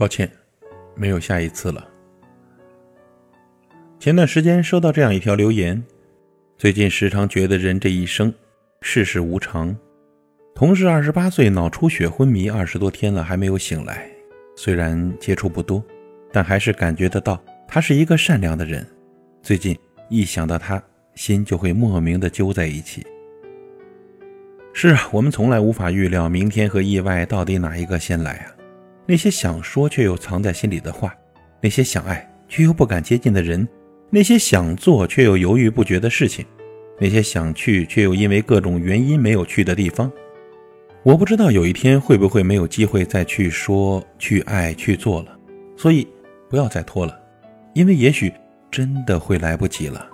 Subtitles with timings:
[0.00, 0.30] 抱歉，
[0.96, 1.86] 没有下一次了。
[3.98, 5.84] 前段时间收到这样一条留言：
[6.56, 8.32] 最近时常觉得人这一生
[8.80, 9.76] 世事无常。
[10.54, 14.10] 同事二十八岁脑出血昏迷二十多天了还没有醒来，
[14.56, 15.84] 虽然接触不多，
[16.32, 18.86] 但还是感觉得到他是一个善良的人。
[19.42, 20.82] 最近一想到他，
[21.14, 23.06] 心就会莫名的揪在一起。
[24.72, 28.56] 是啊，我们从来无法预料明天和意外到底哪一个先来啊！
[29.06, 31.14] 那些想说却又藏在心里的话，
[31.60, 33.66] 那些想爱却又不敢接近的人，
[34.10, 36.44] 那些想做却又犹豫不决的事情，
[36.98, 40.10] 那些想去却又因为各种原因没有去的地方，
[41.02, 45.36] 我不知道有一天会不会没有机会再去说、去爱、去做了。
[45.76, 46.06] 所以
[46.48, 47.18] 不要再拖了，
[47.74, 48.32] 因为也许
[48.70, 50.06] 真的会来不及了。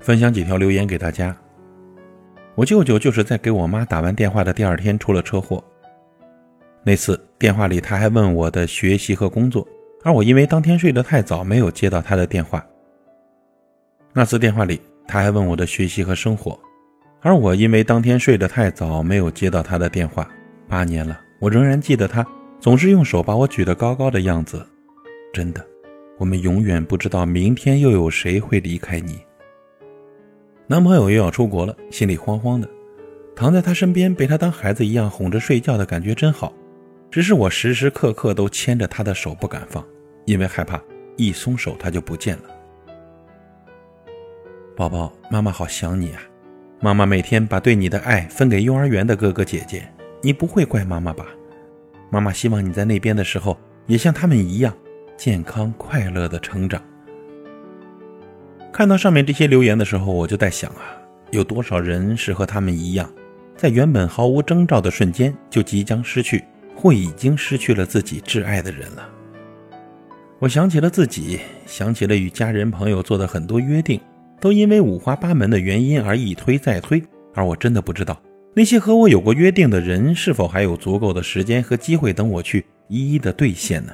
[0.00, 1.36] 分享几条留言给大家。
[2.54, 5.62] 我舅舅就是在给我妈打完电话的第二天出了车祸。
[6.84, 9.66] 那次电话里他还问我的学习和工作，
[10.02, 12.64] 而我因为当天睡得太早没有接到他的电话。
[14.12, 16.58] 那次电话里他还问我的学习和生活，
[17.20, 20.28] 而我因为当天睡得太早没有接到他的电话。
[20.66, 22.26] 八年了，我仍然记得他
[22.60, 24.64] 总是用手把我举得高高的样子。
[25.32, 25.64] 真的，
[26.16, 29.18] 我们永远不知道明天又有谁会离开你。
[30.66, 32.68] 男朋友又要出国了，心里慌慌的，
[33.34, 36.52] 躺在他身边，被他当孩子一样哄着睡觉的感觉真好。
[37.10, 39.84] 只是我时时刻刻都牵着他的手不敢放，
[40.26, 40.80] 因为害怕
[41.16, 42.42] 一松手他就不见了。
[44.76, 46.22] 宝宝，妈妈好想你啊！
[46.80, 49.88] 妈妈每天把对你的爱分给幼儿园的哥哥姐姐，
[50.22, 51.26] 你不会怪妈妈吧？
[52.10, 54.72] 妈妈希望你在那边的时候也像他们一样
[55.16, 56.80] 健康快乐的成长。
[58.72, 60.94] 看到上面这些留言的时候，我就在想啊，
[61.32, 63.10] 有多少人是和他们一样，
[63.56, 66.44] 在原本毫无征兆的瞬间就即将失去，
[66.80, 69.08] 或已经失去了自己挚爱的人了。
[70.38, 74.00] 我想起了自己，想起了与家人朋友做的很多约定，
[74.40, 77.02] 都因为五花八门的原因而一推再推。
[77.34, 78.20] 而我真的不知道，
[78.54, 83.92] 那些和我有过约定的人，是否还有足够的时间和机会等我去一一的兑现呢？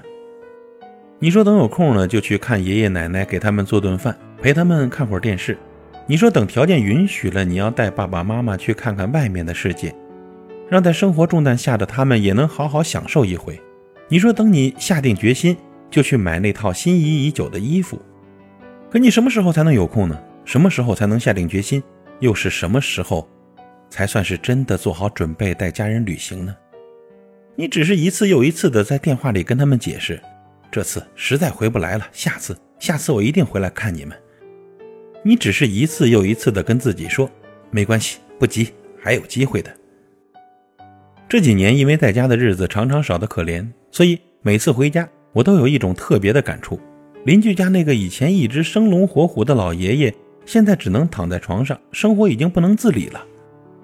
[1.18, 4.14] 你说等有空了就去看爷爷奶奶，给他们做顿饭。
[4.42, 5.56] 陪他们看会儿电视，
[6.06, 9.94] 你说等条件允许了，你要带爸爸妈妈去看看外面的世界，
[10.68, 13.60] 让在生活重担下的他们也能好好享受一回。
[14.08, 15.56] 你说等你下定决心，
[15.90, 18.00] 就去买那套心仪已久的衣服。
[18.90, 20.18] 可你什么时候才能有空呢？
[20.44, 21.82] 什么时候才能下定决心？
[22.20, 23.28] 又是什么时候，
[23.88, 26.54] 才算是真的做好准备带家人旅行呢？
[27.56, 30.20] 你只是一次又一次的在电话里跟他们解释，
[30.70, 34.16] 这次实在回不来了，下次，下次我一定回来看你们。
[35.22, 37.30] 你只是一次又一次地跟自己说
[37.70, 38.68] ：“没关系，不急，
[39.00, 39.74] 还有机会的。”
[41.28, 46.78] 这几年因为在家的日子常常少得可怜，所以每次回家我都有一种特别的感触。
[47.24, 50.14] 邻居家那个以前一直生龙活虎的老爷爷，
[50.44, 53.24] 现在只能躺在床上，生活已经不能自理了。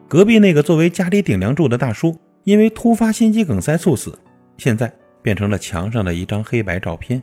[0.07, 4.17] 隔壁那个作为家里顶梁柱的大叔，因为突发心肌梗塞猝死，
[4.59, 7.23] 现在变成了墙上的一张黑白照片。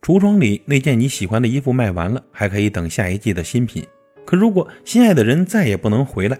[0.00, 3.84] 橱窗里那件你喜欢的衣服卖完了，还可以等下一季的新品。
[4.24, 6.38] 可如果心爱的人再也不能回来，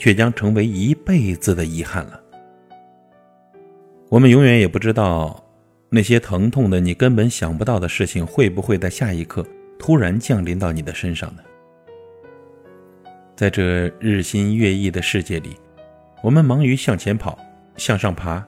[0.00, 2.18] 却将成为一辈子的遗憾了。
[4.08, 5.44] 我们永远也不知道，
[5.90, 9.46] 那些疼痛的你根本想不到的事情，会不会在下一刻
[9.78, 11.42] 突然降临到你的身上呢？
[13.36, 15.50] 在这日新月异的世界里，
[16.22, 17.38] 我们忙于向前跑、
[17.76, 18.42] 向上爬，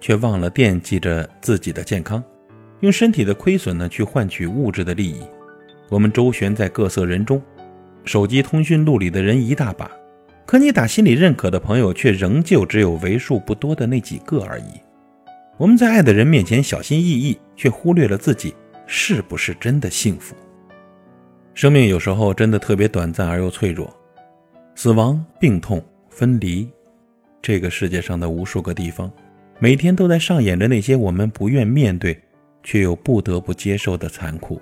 [0.00, 2.22] 却忘了惦记着自己的健康。
[2.80, 5.22] 用身体的亏损呢，去换取物质的利益。
[5.88, 7.42] 我们周旋在各色人中，
[8.04, 9.90] 手机通讯录里的人一大把，
[10.48, 14.80] 可你打心里认可的朋友，却仍旧只有为数不多的那几个而已。
[15.58, 18.54] 我们在爱的人面前小心翼翼，却忽略了自己
[18.86, 20.34] 是不是真的幸福。
[21.52, 23.94] 生命有时候真的特别短暂而又脆弱，
[24.74, 26.66] 死亡、病痛、分离，
[27.42, 29.12] 这个世界上的无数个地方，
[29.58, 32.18] 每天都在上演着那些我们不愿面对。
[32.64, 34.60] 却又不得不接受的残酷。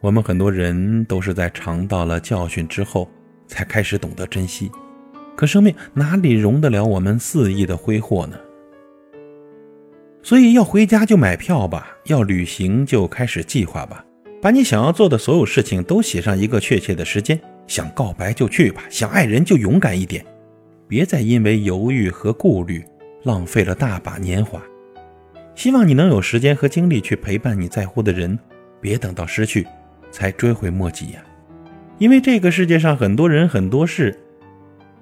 [0.00, 3.08] 我们很多人都是在尝到了教训之后，
[3.52, 4.72] 才开始懂得珍惜。
[5.36, 8.36] 可生命哪里容得了我们肆意的挥霍呢？
[10.22, 14.04] 所以要回家就买票吧，要旅行就开始计划吧，
[14.40, 17.38] 把你想要做的所有事情都写上一个确切的时间。
[17.66, 20.24] 想告白就去吧，想爱人就勇敢一点，
[20.88, 22.82] 别再因为犹豫和顾虑
[23.24, 24.60] 浪费了大把年华。
[25.54, 28.38] 希望你能有时间和精力去陪伴你在乎的人，
[28.80, 29.66] 别等到失去
[30.10, 31.22] 才追悔莫及呀！
[32.02, 34.12] 因为这个世界上很多人很多事，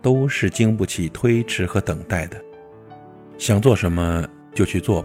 [0.03, 2.37] 都是经不起推迟和等待的。
[3.39, 5.03] 想做什么就去做，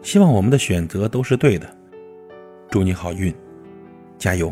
[0.00, 1.68] 希望我们的选择都是对的。
[2.70, 3.34] 祝你好运，
[4.16, 4.50] 加油！